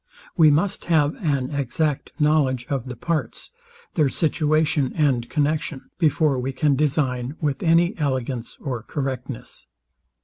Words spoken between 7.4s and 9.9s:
any elegance or correctness.